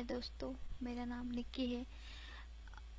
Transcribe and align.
हाय 0.00 0.06
दोस्तों, 0.06 0.48
मेरा 0.82 1.04
नाम 1.04 1.30
निक्की 1.30 1.66
है। 1.66 1.84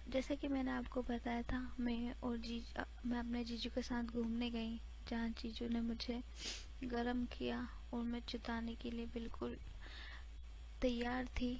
जैसा 0.09 0.36
कि 0.36 0.48
मैंने 0.48 0.71
आपको 0.71 1.01
बताया 1.01 1.42
था, 1.42 1.59
मैं 1.79 2.13
और 2.24 2.38
जी 2.38 2.62
मैं 3.05 3.20
अपने 3.20 3.43
जीजू 3.43 3.70
के 3.75 3.81
साथ 3.81 4.12
घूमने 4.13 4.50
गई, 4.50 4.76
जहाँ 5.10 5.29
जीजू 5.29 5.68
ने 5.70 5.82
मुझे 5.82 6.22
गरम 6.84 7.26
किया 7.26 7.58
और 7.94 8.04
मैं 8.04 8.22
चुताने 8.29 8.76
के 8.76 8.92
लिए 8.92 9.06
बिल्कुल 9.06 9.58
तैयार 10.82 11.26
थी। 11.26 11.52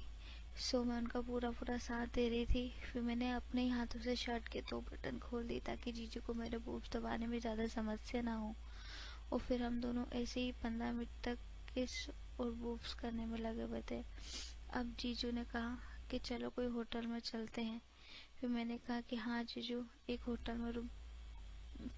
सो 0.60 0.84
मैं 0.84 0.98
उनका 0.98 1.20
पूरा 1.20 1.50
पूरा 1.50 1.78
साथ 1.80 2.14
दे 2.14 2.28
रही 2.28 2.46
थी। 2.46 2.68
फिर 2.82 3.02
मैंने 3.02 3.30
अपने 3.32 3.68
हाथों 3.68 4.00
से 4.00 4.16
शर्ट 4.16 4.48
के 4.48 4.60
दो 4.60 4.80
बटन 4.92 5.18
खोल 5.18 5.46
दी 5.48 5.60
ताकि 5.60 5.92
जीजू 5.92 6.20
को 6.26 6.34
मेरे 6.34 6.58
बूब 6.58 6.82
दबाने 6.92 7.26
में 7.26 7.38
ज़्यादा 7.40 7.66
समस्या 7.66 8.22
ना 8.22 8.34
हो। 8.34 8.54
और 9.32 9.38
फिर 9.38 9.62
हम 9.62 9.80
दोनों 9.80 10.04
ऐसे 10.14 10.40
ही 10.40 10.52
पंद्रह 10.62 10.92
मिनट 10.92 11.24
तक 11.24 11.38
किस 11.74 12.08
और 12.40 12.50
बूब्स 12.52 12.94
करने 12.94 13.26
में 13.26 13.38
लगे 13.38 13.62
हुए 13.62 13.82
थे। 13.90 14.04
अब 14.74 14.94
जीजू 15.00 15.30
ने 15.30 15.44
कहा 15.44 15.76
कि 16.10 16.18
चलो 16.18 16.48
कोई 16.50 16.66
होटल 16.66 17.06
में 17.06 17.18
चलते 17.20 17.62
हैं। 17.62 17.80
फिर 18.40 18.50
मैंने 18.50 18.76
कहा 18.78 19.00
कि 19.00 19.16
हाँ 19.16 19.42
जीजू, 19.44 19.84
एक 20.10 20.20
होटल 20.20 20.52
में 20.52 20.70
रूम। 20.72 20.88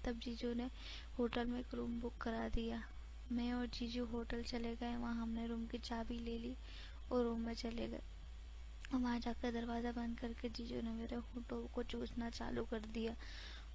तब 0.05 0.19
जीजू 0.19 0.53
ने 0.53 0.69
होटल 1.17 1.45
में 1.45 1.59
एक 1.59 1.73
रूम 1.73 1.99
बुक 2.01 2.17
करा 2.17 2.49
दिया। 2.49 2.83
मैं 3.31 3.53
और 3.53 3.67
जीजू 3.67 4.05
होटल 4.05 4.43
चले 4.43 4.75
गए, 4.75 4.95
वहाँ 4.95 5.15
हमने 5.15 5.47
रूम 5.47 5.65
की 5.65 5.77
चाबी 5.77 6.19
ले 6.19 6.37
ली 6.37 6.55
और 7.11 7.23
रूम 7.23 7.39
में 7.39 7.53
चले 7.53 7.87
गए। 7.87 8.01
वहाँ 8.93 9.19
जाकर 9.19 9.51
दरवाज़ा 9.51 9.91
बंद 9.91 10.19
करके 10.19 10.49
जीजू 10.49 10.81
ने 10.81 10.91
मेरे 10.91 11.15
होटो 11.15 11.65
को 11.73 11.83
चूसना 11.83 12.29
चालू 12.29 12.63
कर 12.63 12.79
दिया 12.79 13.15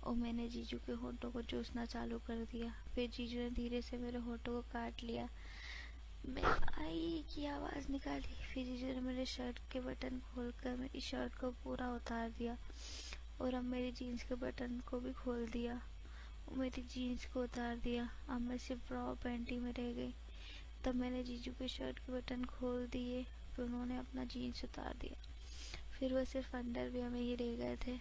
और 0.05 0.15
मैंने 0.15 0.49
जीजू 0.49 0.79
के 0.79 0.93
होटो 0.93 1.30
को 1.30 1.43
चूसना 1.43 1.85
चालू 1.87 2.19
कर 2.19 2.45
दिया। 2.45 2.75
फिर 2.95 3.11
जीजू 3.11 3.39
ने 3.39 3.51
धीरे 3.51 3.83
से 3.83 3.99
मेरे 3.99 4.19
होटो 4.19 4.53
को 4.53 4.61
काट 4.73 5.03
लिया। 5.03 5.29
मैं 6.29 6.42
आई 6.87 7.24
की 7.34 7.47
आवाज़ 7.47 7.92
निकाली 7.92 8.45
फिर 8.55 8.65
जीजू 8.65 8.87
ने 8.87 9.01
मेरे 9.01 9.27
शर्ट 9.27 9.59
के 9.73 9.80
बटन 9.80 10.20
खोलकर 10.20 10.77
मेरी 10.77 11.01
शर्ट 11.01 11.34
को 11.34 11.51
पूरा 11.51 11.91
उतार 11.91 12.30
दिया 12.30 12.56
और 13.40 13.54
अब 13.54 13.65
मेरी 13.65 13.93
जीन्स 13.93 14.23
के 14.23 14.35
बटन 14.35 14.80
को 14.80 15.01
भी 15.01 15.12
खोल 15.12 15.46
दिया 15.46 15.82
और 16.49 16.59
मेरी 16.59 16.82
जीन्स 16.82 17.27
को 17.27 17.43
उतार 17.43 17.77
दिया। 17.77 18.10
अब 18.29 18.40
मैं 18.40 18.59
सिर्फ़ 18.59 18.88
ब्रा 18.88 19.15
पैंटी 19.15 19.57
में 19.59 19.73
रह 19.73 19.93
गई। 19.93 20.15
तब 20.85 20.95
मैंने 20.95 21.23
जीजू 21.23 21.52
के 21.52 21.68
शर्ट 21.68 21.99
के 21.99 22.12
बटन 22.12 22.45
खोल 22.45 22.87
दिए, 22.87 23.24
फिर 23.24 23.65
उन्होंने 23.65 23.96
अपना 23.96 24.24
जीन्स 24.24 24.65
उतार 24.65 24.96
दिया। 25.01 25.23
फिर 25.99 26.15
वो 26.15 26.24
सिर्फ़ 26.24 26.57
अंडरवेयर 26.57 27.09
में 27.09 27.21
ही 27.21 27.34
रह 27.34 27.57
गए 27.57 27.77
थे। 27.87 27.99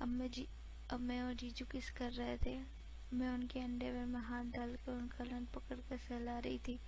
अब 0.00 0.08
मैं 0.08 0.30
जी, 0.30 0.48
अब 0.90 1.00
मैं 1.00 1.22
और 1.22 1.34
जीजू 1.34 1.64
किस 1.64 1.90
कर 1.90 2.12
रहे 2.12 2.36
थे? 2.36 2.80
मैं 3.12 3.28
उनके 3.28 3.60
अंडरवेयर 3.60 4.06
में 4.06 4.20
हाथ 4.20 4.44
डालकर 4.44 4.92
उनका 4.92 5.24
लन 5.24 5.44
पकड़ 5.54 5.76
कर 5.76 5.96
सहला 5.96 6.38
रही 6.38 6.58
थी। 6.58 6.80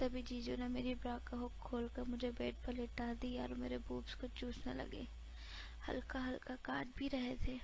तभी 0.00 0.22
जीजू 0.22 0.56
ने 0.56 0.68
मेरी 0.68 0.94
ब्रा 0.94 1.18
का 1.18 1.36
हुक 1.36 1.52
खोलकर 1.52 2.02
मुझे 2.02 2.30
बेड 2.30 2.54
पर 2.66 2.72
लेटा 2.72 3.14
दी 3.14 3.38
और 3.38 3.54
मेरे 3.54 3.78
बूब्स 3.78 4.14
को 4.14 4.26
चूसने 4.26 4.74
लगे। 4.74 5.08
हल्का 5.88 6.20
हल्का 6.20 6.56
काट 6.56 6.88
भी 6.96 7.08
रहे 7.08 7.36
थे। 7.36 7.60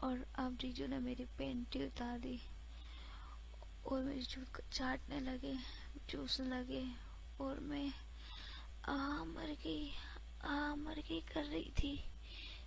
और 0.00 0.26
अब 0.34 0.56
जीजू 0.56 0.86
ने 0.86 0.98
मेरी 0.98 1.24
पेंटी 1.24 1.86
उतार 1.86 2.18
दी 2.18 2.40
और 3.86 4.02
मेरी 4.02 4.22
चूत 4.22 4.48
को 4.48 4.70
चाटने 4.72 5.20
लगे, 5.20 5.56
चूसने 6.08 6.48
लगे 6.48 6.86
और 7.40 7.60
मैं 7.60 7.92
आ 8.84 9.24
मर 9.24 9.56
गई 9.64 9.90
आ 10.44 10.74
मर 10.74 10.94
गई 10.94 11.20
कर 11.20 11.44
रही 11.44 11.72
थी। 11.78 12.04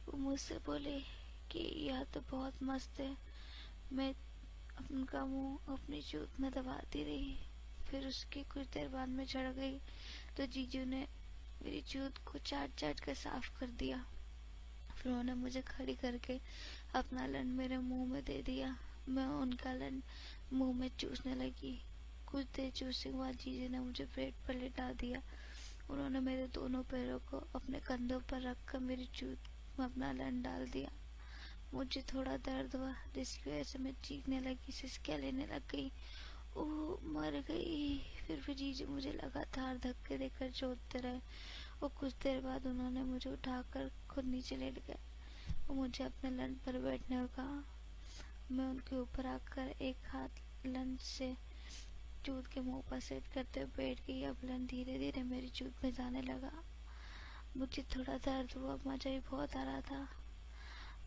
वो 0.06 0.18
मुझसे 0.18 0.58
बोले 0.58 1.00
कि 1.52 1.60
यह 1.60 2.04
तो 2.04 2.22
बहुत 2.22 2.64
मस्त 2.64 3.00
है। 3.00 3.18
मैं 3.92 4.16
उनका 4.92 5.26
मुँह, 5.26 5.74
अपनी 5.74 6.02
चूत 6.02 6.40
में 6.40 6.52
दबाती 6.52 7.04
रही। 7.04 7.51
फिर 7.92 8.08
उसकी 8.08 8.44
कुछ 8.44 8.68
देर 8.68 8.88
बाद 8.88 9.10
में 9.10 9.26
चढ़ 9.26 9.52
गई। 9.52 9.80
तो 10.38 10.46
जीजू 10.46 10.86
ने 10.86 11.08
मेरी 11.64 11.82
चूत 11.82 12.18
को 12.18 12.40
चाट 12.40 12.70
चाट 12.78 13.00
कर 13.00 13.14
साफ़ 13.14 13.60
कर 13.60 13.68
दिया। 13.68 14.06
फिर 14.98 15.08
उन्होंने 15.08 15.34
मुझे 15.34 15.62
खड़ी 15.62 15.96
करके 15.96 16.40
अपना 16.96 17.26
लन 17.26 17.48
मेरे 17.48 17.78
मुँह 17.78 18.14
में 18.14 18.24
दे 18.26 18.42
दिया। 18.42 18.78
मैं 19.10 19.26
उनका 19.26 19.74
लन 19.74 20.04
मुँह 20.54 20.78
में 20.78 20.90
चूसने 21.00 21.36
लगी। 21.36 21.84
कुछ 22.28 22.46
देर 22.46 22.72
चूसने 22.72 23.12
के 23.12 23.18
बाद 23.18 23.36
जीजू 23.36 23.70
ने 23.70 23.80
मुझे 23.80 24.06
पेट 24.06 24.34
पर 24.48 24.56
लिटा 24.56 24.94
दिया। 24.94 25.22
उन्होंने 25.90 26.20
मेरे 26.20 26.48
दोनों 26.48 26.84
पैरों 26.84 27.20
को 27.20 27.38
अपने 27.56 27.80
कंधों 27.80 28.20
पर 28.20 28.42
रखकर 28.42 28.80
मेरी 28.80 29.10
जूत 29.16 29.38
में 29.80 29.86
अपना 29.86 30.12
लन 30.12 30.42
डाल 30.42 30.68
दिया। 30.70 30.92
मुझे 31.74 32.02
थोड़ा 32.02 32.38
दर्द 32.38 32.76
हुआ, 32.76 32.94
जिसकी 33.16 33.50
वजह 33.50 33.64
से 33.64 33.80
मैं 33.80 33.94
चीखने 34.04 34.40
लगी 34.40 34.72
सिसकियाँ 34.72 35.20
लेने 35.20 35.46
लग 35.46 35.62
गई। 35.72 35.92
ओ, 36.58 36.64
मर 37.04 37.44
गई। 37.48 38.00
फिर 38.00 38.56
जीजू 38.56 38.88
मुझे 38.88 39.12
लगातार 39.12 39.78
धक्के 39.78 40.18
देकर 40.18 40.52
चोटते 40.52 41.00
रहे। 41.00 41.20
और 41.84 41.90
कुछ 41.90 42.14
देर 42.14 42.42
बाद 42.42 42.68
उन्होंने 42.68 43.04
मुझे 43.04 43.30
उठाकर 43.30 43.92
खुद 44.10 44.26
नीचे 44.26 44.58
लेट 44.58 44.86
गए। 44.88 44.98
और 45.70 45.76
मुझे 45.76 46.04
अपने 46.04 46.30
लंच 46.30 46.58
पर 46.58 46.80
बैठने 46.80 47.22
को 47.22 47.28
कहा। 47.28 47.64
मैं 48.52 48.66
उनके 48.66 48.96
ऊपर 48.96 49.26
आकर 49.26 49.68
एक 49.68 49.98
हाथ 50.08 50.30
लंच 50.66 51.02
से 51.02 51.38
चूत 52.26 52.48
के 52.48 52.60
मुँह 52.60 52.84
पर 52.92 53.00
सेट 53.00 53.28
करते 53.28 53.60
हुए 53.60 53.72
बैठ 53.78 54.08
गई। 54.08 54.24
अब 54.24 54.38
लन 54.46 54.68
धीरे 54.68 55.00
धीरे 55.00 55.24
मेरी 55.24 55.50
चूत 55.50 55.74
में 55.84 55.94
जाने 55.94 56.22
लगा। 56.22 56.64
मुझे 57.58 57.84
थोड़ा 57.84 58.18
दर्द 58.18 58.52
हुआ, 58.58 58.76
मज़ा 58.88 59.12
भी 59.12 59.20
बहुत 59.20 59.56
आ 59.56 59.64
रहा 59.64 59.82
था। 59.82 60.10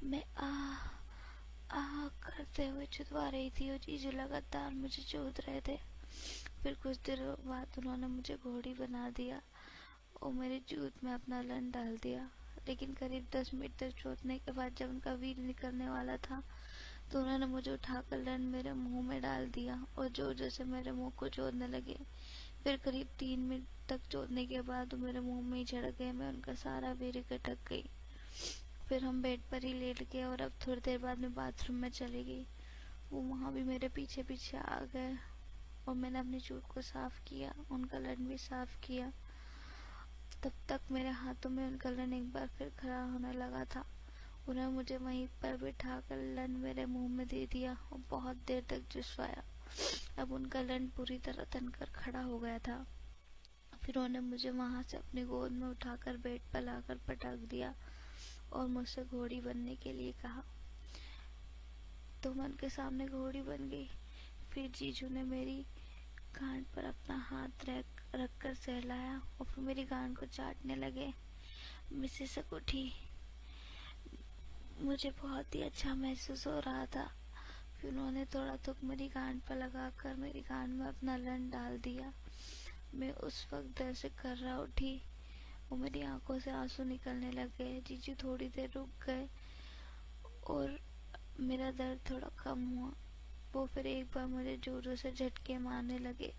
मैं 0.02 0.24
आ 0.34 0.76
आह, 1.74 2.06
करते 2.22 2.66
हुए 2.68 2.86
चुदवा 2.92 3.28
रही 3.28 3.50
थी 3.50 3.70
और 3.70 3.78
जीजू 3.78 4.10
लगातार 4.10 4.70
मुझे 4.74 5.02
चोद 5.02 5.40
रहे 5.46 5.60
थे। 5.60 5.76
फिर 6.62 6.74
कुछ 6.82 6.98
देर 7.06 7.20
बाद 7.46 7.78
उन्होंने 7.78 8.06
मुझे 8.06 8.36
घोड़ी 8.36 8.74
बना 8.74 9.08
दिया 9.10 9.40
और 10.22 10.32
मेरे 10.32 10.60
जूत 10.68 11.04
में 11.04 11.12
अपना 11.12 11.40
लन 11.42 11.70
डाल 11.70 11.96
दिया। 12.02 12.28
लेकिन 12.68 12.92
करीब 12.94 13.26
दस 13.34 13.50
मिनट 13.54 13.72
तक 13.80 13.90
चोटने 13.98 14.38
के 14.38 14.52
बाद 14.52 14.74
जब 14.78 14.90
उनका 14.90 15.12
वीर 15.14 15.38
निकलने 15.38 15.88
वाला 15.88 16.16
था 16.18 16.42
तो 17.12 17.20
उन्होंने 17.20 17.46
मुझे 17.46 17.70
उठाकर 17.70 18.18
लन 18.18 18.42
मेरे 18.52 18.72
मुँह 18.74 19.02
में 19.08 19.20
डाल 19.22 19.46
दिया 19.50 19.84
और 19.98 20.08
ज़ोर 20.08 20.34
ज़ोर 20.34 20.48
से 20.50 20.64
मेरे 20.64 20.92
मुँह 20.92 21.10
को 21.18 21.28
चोदने 21.28 21.68
लगे। 21.68 21.96
फिर 22.64 22.76
करीब 22.84 23.08
तीन 23.18 23.40
मिनट 23.40 23.88
तक 23.88 24.08
चोदने 24.10 24.46
के 24.46 24.60
बाद 24.62 24.94
मेरे 24.94 25.20
मुँह 25.20 25.42
में 25.42 25.58
ही 25.58 25.64
झड़क 25.64 25.98
गए, 25.98 26.12
मैं 26.12 26.28
उनका 26.28 26.54
सारा 26.54 26.92
वीर 26.92 27.16
इकटक 27.18 27.68
गई। 27.68 27.84
फिर 28.88 29.04
हम 29.04 29.22
बेड 29.22 29.40
पर 29.50 29.64
ही 29.64 29.72
लेट 29.72 30.02
गए 30.12 30.24
और 30.24 30.40
अब 30.40 30.52
थोड़ी 30.66 30.80
देर 30.80 30.98
बाद 30.98 31.18
मैं 31.18 31.34
बाथरूम 31.34 31.76
में 31.78 31.88
चली 31.88 32.24
गई। 32.24 32.46
वो 33.12 33.20
वहाँ 33.20 33.52
भी 33.52 33.62
मेरे 33.62 33.88
पीछे 33.88 34.22
पीछे 34.22 34.56
आ 34.56 34.80
गए 34.80 35.16
और 35.88 35.94
मैंने 35.94 36.18
अपनी 36.18 36.40
चूट 36.40 36.62
को 36.62 36.80
साफ़ 36.82 37.20
किया, 37.20 37.54
उनका 37.70 37.98
लन 37.98 38.26
भी 38.26 38.38
साफ़ 38.38 38.80
किया। 38.80 39.12
तब 40.42 40.52
तक 40.68 40.80
मेरे 40.90 41.08
हाथों 41.08 41.50
में 41.50 41.66
उनका 41.66 41.90
लन 41.90 42.12
एक 42.12 42.32
बार 42.32 42.46
फिर 42.46 42.68
खड़ा 42.68 43.02
होने 43.02 43.32
लगा 43.32 43.64
था। 43.64 43.84
उन्हें 44.48 44.66
मुझे 44.66 44.96
वहीं 44.96 45.26
पर 45.42 45.56
बिठा 45.56 46.00
कर 46.00 46.16
लन 46.16 46.50
मेरे 46.50 46.86
मुँह 46.86 47.08
में 47.08 47.28
दे 47.28 47.46
दिया 47.46 47.76
और 47.92 48.02
बहुत 48.10 48.36
देर 48.36 48.62
तक 48.62 48.82
जुसवाया। 48.92 49.44
अब 50.18 50.32
उनका 50.32 50.60
लन 50.60 50.88
पूरी 50.88 51.18
तरह 51.18 51.44
तनकर 51.44 51.84
खड़ा 51.84 52.20
हो 52.20 52.38
गया 52.38 52.58
था। 52.58 52.86
फिर 53.84 53.96
उन्होंने 53.96 54.20
मुझे 54.20 54.50
वहाँ 54.50 54.82
से 54.82 54.96
अपनी 54.96 55.24
गोद 55.24 55.52
में 55.52 55.66
उठाकर 55.68 56.16
बेड 56.16 56.40
पर 56.52 56.60
लाकर 56.60 56.98
पटक 57.08 57.36
दिया। 57.36 57.74
और 58.54 58.66
मुझसे 58.66 59.04
घोड़ी 59.04 59.40
बनने 59.40 59.76
के 59.76 59.92
लिए 59.92 60.12
कहा। 60.12 60.42
तो 62.22 62.34
मैं 62.34 62.44
उनके 62.44 62.68
सामने 62.68 63.06
घोड़ी 63.08 63.42
बन 63.42 63.68
गई। 63.68 63.88
फिर 64.52 64.70
जीजू 64.70 65.08
ने 65.08 65.22
मेरी 65.22 65.66
कान 66.34 66.62
पर 66.62 66.84
अपना 66.84 67.16
हाथ 67.18 67.64
रख 67.68 67.84
रख 68.14 68.30
कर 68.40 68.54
सहलाया 68.54 69.18
और 69.18 69.46
फिर 69.46 69.64
मेरी 69.64 69.84
कान 69.84 70.14
को 70.14 70.26
चाटने 70.26 70.76
लगे। 70.76 71.14
मिसेस 71.92 72.38
उठी 72.52 72.92
मुझे 74.80 75.10
बहुत 75.10 75.54
ही 75.54 75.62
अच्छा 75.62 75.94
महसूस 75.94 76.46
हो 76.46 76.60
रहा 76.60 76.86
था। 76.86 77.12
फिर 77.80 77.90
उन्होंने 77.90 78.24
थोड़ा 78.24 78.56
तुक 78.56 78.76
मेरी 78.84 79.08
कान 79.08 79.38
पर 79.38 79.56
लगाकर 79.56 80.14
मेरी 80.14 80.40
कान 80.40 80.70
में 80.70 80.86
अपना 80.86 81.16
लन 81.16 81.50
डाल 81.50 81.78
दिया। 81.78 82.12
मैं 82.94 83.12
उस 83.12 83.46
वक्त 83.52 83.78
दर 83.78 83.94
से 83.94 84.08
कर 84.08 84.36
रहा 84.36 84.58
उठी। 84.58 85.02
और 85.74 85.80
मेरी 85.80 86.02
आँखों 86.02 86.38
से 86.38 86.50
आँसू 86.50 86.84
निकलने 86.84 87.30
लगे 87.30 87.80
जीजू 87.80 88.14
थोड़ी 88.14 88.48
देर 88.48 88.70
रुक 88.74 88.88
गए 89.06 89.28
और 90.46 90.78
मेरा 91.40 91.70
दर्द 91.70 92.00
थोड़ा 92.10 92.28
कम 92.44 92.66
हुआ। 92.68 92.90
वो 93.52 93.66
फिर 93.66 93.86
एक 93.86 94.06
बार 94.06 94.26
मुझे 94.26 94.56
जोरों 94.56 94.94
से 94.96 95.12
झटके 95.12 95.58
मारने 95.58 95.98
लगे 95.98 96.32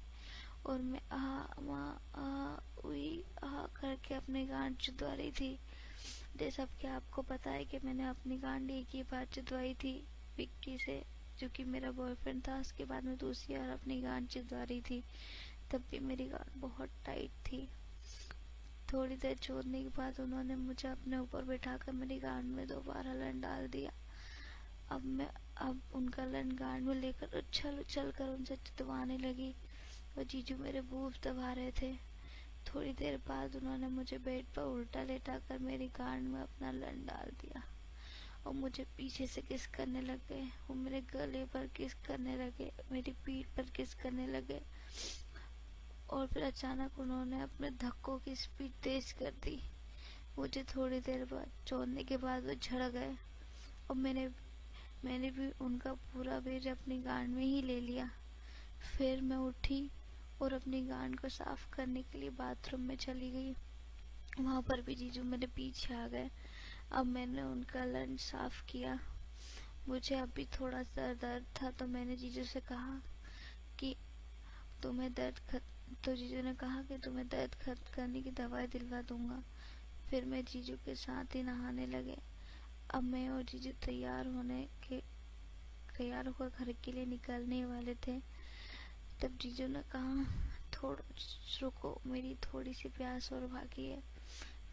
और 0.65 0.81
मैं 0.81 1.01
आ, 1.11 1.45
माँ, 1.61 1.99
आ, 2.15 2.55
उई, 2.87 3.23
आ 3.43 3.65
करके 3.75 4.13
अपनी 4.13 4.45
गांड 4.45 4.77
चुदवा 4.77 5.13
रही 5.13 5.31
थी 5.31 5.59
जैसा 6.37 6.65
कि 6.65 6.87
आपको 6.87 7.21
पता 7.21 7.51
है 7.51 7.65
कि 7.65 7.79
मैंने 7.83 8.03
अपनी 8.03 8.37
गांड 8.37 8.71
एक 8.71 8.87
ही 8.89 9.03
बार 9.03 9.25
चुदवाई 9.25 9.73
थी 9.73 10.07
विक्की 10.37 10.77
से, 10.77 11.03
जो 11.39 11.49
कि 11.49 11.63
मेरा 11.63 11.91
बॉयफ्रेंड 11.91 12.47
था। 12.47 12.59
उसके 12.59 12.85
बाद 12.85 13.03
में 13.03 13.17
दूसरी 13.17 13.57
बार 13.57 13.69
अपनी 13.69 14.01
गांड 14.01 14.27
चुदवा 14.27 14.63
रही 14.63 14.81
थी, 14.81 15.03
तब 15.71 15.83
भी 15.91 15.99
मेरी 15.99 16.25
गांड 16.25 16.61
बहुत 16.61 16.89
टाइट 17.05 17.31
थी। 17.45 17.67
थोड़ी 18.95 19.15
देर 19.15 19.35
छोड़ने 19.35 19.81
के 19.83 19.89
बाद 19.89 20.19
उन्होंने 20.19 20.55
मुझे 20.55 20.87
अपने 20.87 21.17
ऊपर 21.17 21.43
बैठाकर 21.43 21.91
मेरी 21.91 22.19
गांड 22.19 22.45
में 22.45 22.67
दोबारा 22.67 23.13
लन 23.13 23.41
डाल 23.41 23.67
दिया। 23.67 23.91
अब 24.91 25.05
मैं, 25.05 25.27
अब 25.57 25.81
उनका 25.95 26.25
लन 26.25 26.51
गांड 26.51 26.83
में 26.83 26.95
लेकर 26.95 27.37
उछल 27.37 27.79
उछल 27.79 28.11
कर 28.11 28.29
उनसे 28.29 28.55
चितवाने 28.55 29.17
लगी 29.17 29.51
और 30.17 30.23
जीजू 30.23 30.57
मेरे 30.57 30.81
बूब 30.81 31.13
दबा 31.23 31.51
रहे 31.53 31.71
थे। 31.71 31.93
थोड़ी 32.67 32.93
देर 32.93 33.17
बाद 33.27 33.55
उन्होंने 33.55 33.87
मुझे 33.87 34.17
बेड 34.17 34.45
पर 34.45 34.61
उल्टा 34.61 35.03
लेटा 35.03 35.37
कर 35.39 35.59
मेरी 35.59 35.87
गांड 35.87 36.27
में 36.27 36.41
अपना 36.41 36.71
लन 36.71 37.05
डाल 37.05 37.31
दिया 37.41 37.63
और 38.45 38.53
मुझे 38.53 38.85
पीछे 38.97 39.27
से 39.27 39.41
किस 39.41 39.67
करने 39.67 40.01
लगे 40.01 40.41
वो 40.67 40.75
मेरे 40.75 41.01
गले 41.01 41.45
पर 41.45 41.67
किस 41.67 41.93
करने 41.93 42.35
लगे, 42.37 42.71
मेरी 42.91 43.11
पीठ 43.25 43.47
पर 43.47 43.69
किस 43.75 43.93
करने 43.93 44.27
लगे। 44.27 44.61
और 46.09 46.27
फिर 46.27 46.43
अचानक 46.43 46.99
उन्होंने 46.99 47.41
अपने 47.41 47.69
धक्कों 47.69 48.19
की 48.19 48.35
स्पीड 48.35 48.71
तेज 48.71 49.11
कर 49.11 49.31
दी। 49.31 49.61
मुझे 50.39 50.63
थोड़ी 50.63 50.99
देर 50.99 51.25
बाद 51.25 51.51
छोड़ने 51.67 52.03
के 52.03 52.17
बाद 52.17 52.45
वो 52.45 52.53
झड़ 52.53 52.83
गए 52.83 53.15
और 53.89 53.95
मैंने 53.95 54.29
मैंने 55.05 55.31
भी 55.31 55.51
उनका 55.61 55.93
पूरा 55.93 56.37
वेज 56.37 56.67
अपनी 56.67 57.01
गांड 57.01 57.29
में 57.29 57.43
ही 57.43 57.61
ले 57.61 57.79
लिया। 57.79 58.11
फिर 58.97 59.21
मैं 59.21 59.37
उठी 59.37 59.91
और 60.41 60.53
अपनी 60.53 60.81
गांड 60.81 61.19
को 61.19 61.29
साफ़ 61.29 61.69
करने 61.73 62.03
के 62.03 62.17
लिए 62.17 62.29
बाथरूम 62.29 62.81
में 62.81 62.95
चली 62.95 63.31
गई। 63.31 63.55
वहाँ 64.39 64.61
पर 64.61 64.81
भी 64.81 64.95
जीजू 64.95 65.23
मेरे 65.23 65.47
पीछे 65.47 65.93
आ 65.93 66.07
गए। 66.07 66.29
अब 66.91 67.05
मैंने 67.05 67.41
उनका 67.41 67.85
लंच 67.85 68.19
साफ़ 68.19 68.65
किया। 68.65 68.99
मुझे 69.89 70.15
अभी 70.15 70.45
थोड़ा 70.45 70.83
सा 70.83 71.13
दर्द 71.13 71.45
था 71.61 71.71
तो 71.71 71.87
मैंने 71.87 72.15
जीजू 72.15 72.43
से 72.43 72.59
कहा 72.59 73.01
कि 73.79 73.95
तुम्हें 74.83 75.13
दर्द 75.13 75.39
खत 75.39 75.63
तो 76.03 76.15
जीजू 76.15 76.41
ने 76.41 76.55
कहा 76.55 76.83
कि 76.83 76.97
तुम्हें 76.97 77.27
दर्द 77.27 77.55
खत्म 77.55 77.95
करने 77.95 78.21
की 78.21 78.31
दवाई 78.31 78.67
दिलवा 78.67 79.01
दूँगा। 79.01 79.43
फिर 80.09 80.25
मैं 80.25 80.45
जीजू 80.45 80.75
के 80.75 80.95
साथ 80.95 81.35
ही 81.35 81.43
नहाने 81.43 81.85
लगे। 81.87 82.17
अब 82.93 83.03
मैं 83.03 83.29
और 83.29 83.43
जीजू 83.43 83.71
तैयार 83.85 84.27
होने 84.27 84.63
के, 84.63 85.01
तैयार 85.97 86.27
होकर 86.27 86.49
घर 86.49 86.71
के 86.71 86.91
लिए 86.91 87.05
निकलने 87.05 87.65
वाले 87.65 87.95
थे। 87.95 88.19
तब 89.21 89.37
जीजू 89.41 89.67
ने 89.67 89.81
कहा, 89.81 90.25
थोड़ा, 90.73 91.15
रुको, 91.61 92.01
मेरी 92.05 92.35
थोड़ी 92.35 92.73
सी 92.73 92.89
प्यास 92.89 93.33
और 93.33 93.47
बाकी 93.47 93.85
है। 93.85 94.03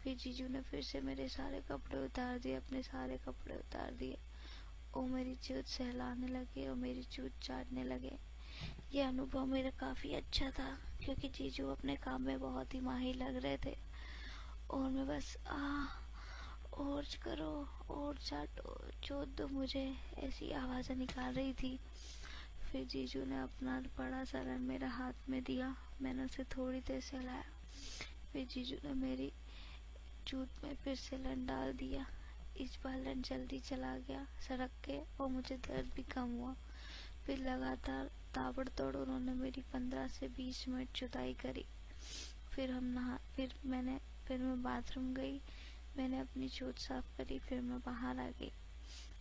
फिर 0.03 0.17
जीजू 0.17 0.47
ने 0.47 0.61
फिर 0.61 0.83
से 0.83 1.01
मेरे 1.01 1.29
सारे 1.29 1.61
कपड़े 1.61 2.05
उतार 2.05 2.39
दिए, 2.39 2.55
अपने 2.55 2.83
सारे 2.83 3.17
कपड़े 3.17 3.55
उतार 3.55 3.91
दिए। 3.91 4.17
और 4.95 5.09
मेरी 5.09 5.35
चूत 5.35 5.65
सहलाने 5.65 6.27
लगे 6.27 6.67
और 6.67 6.75
मेरी 6.75 7.03
चूत 7.03 7.31
चाटने 7.43 7.83
लगे। 7.83 8.17
ये 8.93 9.01
अनुभव 9.01 9.45
मेरा 9.45 9.69
काफ़ी 9.69 10.13
अच्छा 10.13 10.51
था। 10.51 10.77
क्योंकि 11.05 11.29
जीजू 11.29 11.67
अपने 11.67 11.95
काम 11.95 12.21
में 12.21 12.39
बहुत 12.39 12.73
ही 12.73 12.79
माहिर 12.79 13.15
लग 13.15 13.35
रहे 13.35 13.57
थे। 13.57 13.75
और 14.71 14.89
मैं 14.89 15.07
बस 15.07 15.37
आ 15.47 15.85
और 16.73 17.05
करो, 17.23 17.67
और 17.89 18.17
चाटो 18.17 18.77
जो 19.03 19.23
दो 19.37 19.47
मुझे 19.47 19.85
ऐसी 20.19 20.51
आवाज़ें 20.51 20.95
निकाल 20.95 21.33
रही 21.33 21.53
थी। 21.53 21.79
फिर 22.71 22.85
जीजू 22.85 23.25
ने 23.25 23.39
अपना 23.39 23.79
बड़ा 23.97 24.23
सा 24.23 24.39
रन 24.39 24.61
मेरा 24.61 24.89
हाथ 24.89 25.29
में 25.29 25.43
दिया। 25.43 25.75
मैंने 26.01 26.23
उसे 26.23 26.43
थोड़ी 26.43 26.79
देर 26.79 27.01
सहलाया 27.01 27.43
फिर 28.33 28.45
जीजू 28.45 28.75
ने 28.83 28.93
मेरी 28.93 29.31
जूत 30.27 30.63
में 30.63 30.75
फिर 30.75 30.95
से 30.95 31.17
लन 31.17 31.45
डाल 31.45 31.73
दिया। 31.73 32.05
इस 32.57 32.77
बार 32.83 32.97
लन 32.99 33.21
जल्दी 33.21 33.59
चला 33.59 33.97
गया, 33.97 34.25
सड़क 34.47 34.71
के, 34.85 34.99
और 35.19 35.29
मुझे 35.29 35.55
दर्द 35.57 35.91
भी 35.95 36.03
कम 36.03 36.29
हुआ। 36.29 36.55
फिर 37.25 37.39
लगातार 37.39 38.09
ताबड़तोड़ 38.35 38.95
उन्होंने 38.95 39.33
मेरी 39.33 39.61
पंद्रह 39.73 40.07
से 40.07 40.27
बीस 40.27 40.67
मिनट 40.69 40.87
जुताई 40.95 41.33
करी। 41.33 41.65
फिर 42.51 42.71
हम 42.71 42.83
नहा, 42.83 43.17
फिर 43.35 43.53
मैंने, 43.65 43.99
फिर 44.27 44.39
मैं 44.39 44.61
बाथरूम 44.63 45.13
गई। 45.13 45.39
मैंने 45.97 46.19
अपनी 46.19 46.49
चोट 46.49 46.79
साफ़ 46.79 47.17
करी, 47.17 47.39
फिर 47.39 47.61
मैं 47.61 47.79
बाहर 47.79 48.19
आ 48.19 48.27
गई। 48.29 48.51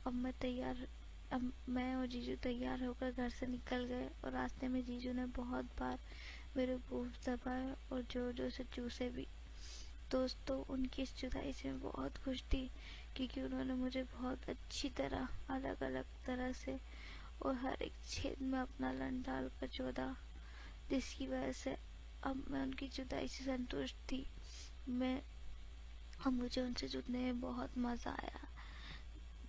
अब 0.06 0.12
मैं 0.14 0.32
तैयार, 0.40 0.86
अब 1.32 1.52
मैं 1.68 1.94
और 1.94 2.06
जीजू 2.06 2.34
तैयार 2.42 2.84
होकर 2.84 3.10
घर 3.10 3.28
से 3.30 3.46
निकल 3.46 3.84
गए 3.84 4.08
और 4.24 4.32
रास्ते 4.32 4.68
में 4.68 4.82
जीजू 4.84 5.12
ने 5.12 5.26
बहुत 5.36 5.64
बार 5.80 5.98
मेरे 6.56 6.76
बूफ 6.90 7.28
दबाए 7.28 7.74
और 7.92 8.02
ज़ोर 8.02 8.32
ज़ोर 8.32 8.50
से 8.50 8.64
चूसे 8.64 9.08
भी। 9.08 9.26
दोस्तों, 10.10 10.58
उनकी 10.64 11.02
इस 11.02 11.16
जुदाई 11.18 11.52
से 11.52 11.72
बहुत 11.72 12.16
खुश 12.16 12.42
थी 12.42 12.70
क्योंकि 13.16 13.42
उन्होंने 13.42 13.74
मुझे 13.74 14.02
बहुत 14.02 14.48
अच्छी 14.48 14.88
तरह 14.88 15.28
अलग 15.50 15.82
अलग 15.82 16.04
तरह 16.26 16.52
से 16.52 16.78
और 17.44 17.54
हर 17.54 17.82
एक 17.82 17.92
छेद 18.04 18.42
में 18.42 18.58
अपना 18.58 18.92
लन 18.92 19.22
डाल 19.22 19.50
कर 19.60 19.66
चौदा 19.66 20.16
जिसकी 20.90 21.26
वजह 21.26 21.52
से 21.52 21.76
अब 22.22 22.44
मैं 22.50 22.62
उनकी 22.62 22.88
जुदाई 22.88 23.28
से 23.28 23.44
संतुष्ट 23.44 23.96
थी। 24.12 24.26
मैं, 24.88 25.22
अब 26.26 26.32
मुझे 26.32 26.62
उनसे 26.62 26.88
जुड़ने 26.88 27.18
में 27.18 27.40
बहुत 27.40 27.78
मज़ा 27.78 28.10
आया। 28.10 28.48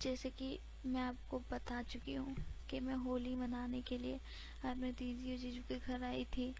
जैसे 0.02 0.30
कि 0.30 0.58
मैं 0.86 1.02
आपको 1.02 1.38
बता 1.52 1.82
चुकी 1.82 2.14
हूँ 2.14 2.36
कि 2.70 2.80
मैं 2.80 2.94
होली 2.94 3.34
मनाने 3.34 3.80
के 3.80 3.98
लिए 3.98 4.20
अपने 4.64 4.92
दीदी 4.92 5.32
और 5.32 5.38
जीजू 5.38 5.62
के 5.68 5.78
घर 5.78 6.04
आई 6.04 6.24
थी। 6.24 6.54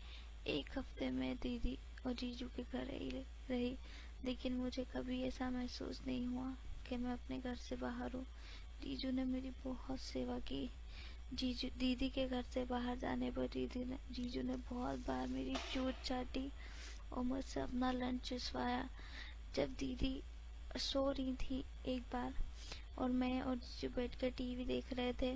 एक 0.46 0.78
हफ़्ते 0.78 1.10
में 1.10 1.36
दीदी 1.36 1.78
और 2.06 2.12
जीजू 2.12 2.46
के 2.56 2.62
घर 2.62 2.90
ही 2.90 3.08
रही, 3.50 3.76
लेकिन 4.24 4.52
मुझे 4.52 4.84
कभी 4.84 5.22
ऐसा 5.22 5.50
महसूस 5.50 6.02
नहीं 6.06 6.26
हुआ 6.26 6.54
कि 6.86 6.96
मैं 6.96 7.12
अपने 7.12 7.38
घर 7.38 7.54
से 7.56 7.76
बाहर 7.76 8.12
हूँ। 8.12 8.26
जीजू 8.82 9.10
ने 9.10 9.24
मेरी 9.24 9.50
बहुत 9.64 10.00
सेवा 10.00 10.38
की। 10.38 10.70
जीजू, 11.32 11.68
दीदी 11.78 12.08
के 12.08 12.26
घर 12.28 12.42
से 12.42 12.64
बाहर 12.64 12.96
जाने 12.96 13.30
पर 13.30 13.46
दीदी 13.46 13.84
ने, 13.84 13.98
जीजू 14.10 14.42
ने 14.42 14.56
बहुत 14.56 14.98
बार 14.98 15.26
मेरी 15.28 15.54
चोट 15.72 16.02
चाटी 16.04 16.52
और 17.12 17.22
मुझसे 17.24 17.60
अपना 17.60 17.90
लंच 17.92 18.20
चुसवाया 18.20 18.88
जब 19.54 19.74
दीदी 19.78 20.22
सो 20.76 21.10
रही 21.10 21.34
थी 21.34 21.64
एक 21.86 22.02
बार 22.02 22.34
और 22.98 23.10
मैं 23.10 23.40
और 23.42 23.56
जीजू 23.56 23.88
बैठ 23.88 24.14
कर 24.14 24.30
टीवी 24.30 24.64
देख 24.64 24.92
रहे 24.92 25.12
थे, 25.12 25.32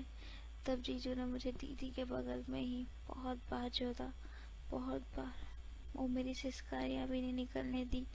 तब 0.66 0.82
जीजू 0.82 1.14
ने 1.14 1.24
मुझे 1.24 1.52
दीदी 1.52 1.90
के 1.90 2.04
बगल 2.04 2.44
में 2.48 2.60
ही 2.60 2.86
बहुत 3.08 3.38
बार 3.50 3.68
जोता 3.68 4.12
बहुत 4.70 5.02
बार। 5.16 5.46
वो 5.96 6.06
मेरी 6.06 6.34
सिस्कारियाँ 6.34 7.08
भी 7.08 7.20
नहीं 7.20 7.32
निकलने 7.32 7.84
दी 7.84 8.06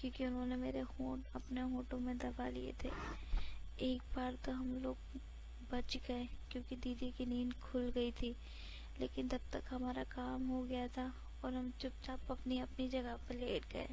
क्योंकि 0.00 0.26
उन्होंने 0.26 0.56
मेरे 0.56 0.80
होंठ 0.80 1.20
अपने 1.34 1.60
होठों 1.60 1.98
में 1.98 2.16
दबा 2.18 2.48
लिए 2.48 2.74
थे। 2.84 2.90
एक 3.84 4.02
बार 4.16 4.34
तो 4.34 4.52
हम 4.52 4.72
लोग 4.74 4.96
बच 5.76 5.96
गए, 6.08 6.28
क्योंकि 6.52 6.76
दीदी 6.76 7.10
की 7.12 7.26
नींद 7.26 7.52
खुल 7.52 7.90
गई 7.90 8.12
थी। 8.12 8.36
लेकिन 9.00 9.28
तब 9.28 9.40
तक 9.52 9.62
हमारा 9.70 10.04
काम 10.04 10.46
हो 10.48 10.62
गया 10.62 10.88
था 10.88 11.12
और 11.44 11.54
हम 11.54 11.70
चुपचाप 11.80 12.30
अपनी 12.30 12.58
अपनी 12.58 12.88
जगह 12.88 13.16
पर 13.16 13.34
लेट 13.34 13.64
गए, 13.72 13.88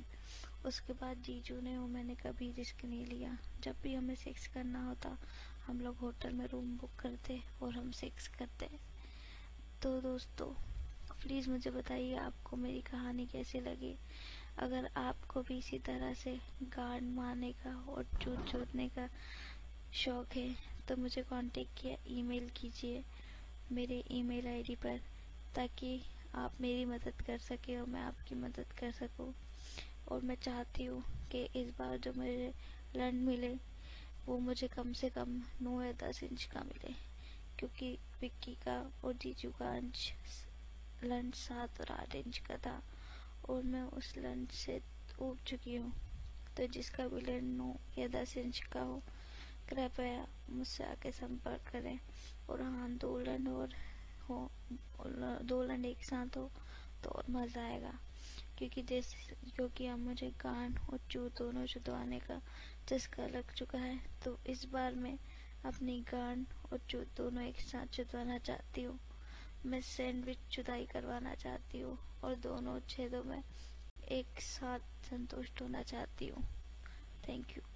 उसके 0.66 0.94
बाद 0.94 1.18
जीजू 1.18 1.60
ने 1.62 1.78
वो 1.78 1.88
मैंने 1.88 2.16
कभी 2.16 2.52
रिस्क 2.52 2.86
नहीं 2.86 3.06
लिया। 3.06 3.38
जब 3.64 3.76
भी 3.84 3.94
हमें 3.96 4.16
सेक्स 4.16 4.48
करना 4.48 4.86
होता, 4.86 5.18
हम 5.68 5.80
लोग 5.80 5.98
होटल 5.98 6.34
में 6.34 6.46
रूम 6.48 6.78
बुक 6.78 6.96
करते 7.00 7.42
और 7.62 7.74
हम 7.74 7.92
सेक्स 7.92 8.28
करते। 8.28 8.70
तो 9.82 10.00
दोस्तों 10.02 10.48
प्लीज़ 11.22 11.50
मुझे 11.50 11.72
बताइए 11.72 12.16
आपको 12.16 12.58
मेरी 12.58 12.82
कहानी 12.82 13.26
कैसी 13.26 13.60
लगी? 13.60 13.96
अगर 14.58 14.90
आपको 14.98 15.42
भी 15.42 15.58
इसी 15.58 15.80
तरह 15.80 16.14
से 16.14 16.40
गार्ड 16.64 17.04
मारने 17.04 17.52
का 17.52 17.76
और 17.90 18.06
चूत 18.22 18.46
चूतने 18.52 18.88
का 18.90 19.10
शौक 19.94 20.36
है 20.36 20.56
तो 20.88 20.96
मुझे 20.96 21.22
कांटेक्ट 21.22 21.82
किया 21.82 21.96
ईमेल 22.08 22.50
कीजिए 22.56 23.04
मेरे 23.72 24.04
ईमेल 24.12 24.48
आईडी 24.48 24.76
पर, 24.76 25.00
ताकि 25.56 26.02
आप 26.36 26.54
मेरी 26.62 26.86
मदद 26.86 27.22
कर 27.22 27.38
सके 27.38 27.78
और 27.78 27.86
मैं 27.86 28.02
आपकी 28.02 28.36
मदद 28.36 28.72
कर 28.80 28.92
सकूँ। 28.92 29.34
और 30.08 30.22
मैं 30.22 30.36
चाहती 30.36 30.86
हूँ 30.86 31.04
कि 31.32 31.44
इस 31.56 31.70
बार 31.70 31.98
जो 31.98 32.14
मुझे 32.14 32.54
लंड 32.96 33.22
मिले, 33.22 33.54
वो 34.28 34.38
मुझे 34.40 34.68
कम 34.68 34.94
से 34.94 35.10
कम 35.10 35.42
नौ 35.62 35.82
या 35.82 35.92
दस 36.04 36.24
इंच 36.24 36.44
का 36.44 36.60
मिले, 36.60 36.94
क्योंकि 37.60 37.98
विक्की 38.22 38.54
का 38.56 38.92
और 39.04 39.14
जीजू 39.14 39.50
का 39.50 39.76
अंश 39.76 40.12
लंच 41.04 41.36
सात 41.36 41.82
और 41.82 41.92
आठ 41.92 42.16
इंच 42.16 42.38
का 42.38 42.58
था, 42.58 42.82
और 43.50 43.64
मैं 43.64 43.84
उस 43.84 44.14
लंच 44.18 44.52
से 44.52 44.82
उब 45.20 45.38
चुकी 45.48 45.76
हूँ। 45.76 45.94
तो 46.58 46.68
जिसका 46.68 47.08
भी 47.08 47.22
लंच 47.22 47.44
नौ 47.44 47.76
या 47.98 48.08
दस 48.08 48.38
इंच 48.38 48.60
का 48.60 48.82
हो 48.82 49.02
कृपया 49.70 50.26
मुझसे 50.50 50.84
आके 50.84 51.12
संपर्क 51.12 51.70
करें। 51.72 52.00
और 52.50 52.62
हाँ 52.62 52.90
दो 53.02 53.14
और 53.54 53.74
हो, 54.30 54.50
दो 55.44 55.62
लंड 55.64 55.86
एक 55.86 56.04
साथ 56.04 56.38
हो 56.38 56.50
तो 57.04 57.10
और 57.10 57.26
मज़ा 57.30 57.62
आएगा। 57.62 57.94
क्योंकि 58.58 58.82
जैसे, 58.82 59.36
क्योंकि 59.56 59.88
अब 59.88 60.00
मुझे 60.00 60.30
गान 60.42 60.76
और 60.90 61.00
चू 61.12 61.28
दोनों 61.38 61.66
चुदवाने 61.66 62.20
का 62.20 62.40
चस्का 62.90 63.28
लग 63.28 63.54
चुका 63.54 63.80
है 63.80 64.00
तो 64.26 64.38
इस 64.48 64.66
बार 64.74 64.96
मैं 64.96 65.18
अपनी 65.66 66.00
गान 66.12 66.46
और 66.72 66.80
चू 66.90 67.00
दोनों 67.18 67.44
एक 67.44 67.60
साथ 67.62 67.94
चुदवाना 67.96 68.38
चाहती 68.38 68.84
हूँ। 68.84 69.00
मैं 69.66 69.82
सैंडविच 69.82 70.38
जुदाई 70.52 70.86
करवाना 70.86 71.34
चाहती 71.36 71.80
हूँ 71.80 71.98
और 72.24 72.36
दोनों 72.44 72.80
छेदों 72.90 73.24
में 73.24 73.42
एक 74.12 74.42
साथ 74.42 75.06
संतुष्ट 75.10 75.62
होना 75.62 75.82
चाहती 75.84 76.28
हूँ। 76.28 76.44
Thank 77.28 77.58
you 77.58 77.73